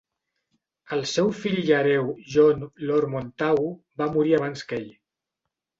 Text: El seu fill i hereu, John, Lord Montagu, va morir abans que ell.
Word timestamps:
El 0.97 1.03
seu 1.11 1.29
fill 1.41 1.61
i 1.65 1.75
hereu, 1.81 2.09
John, 2.37 2.67
Lord 2.89 3.15
Montagu, 3.15 3.71
va 4.03 4.13
morir 4.19 4.39
abans 4.41 4.71
que 4.73 4.83
ell. 4.85 4.95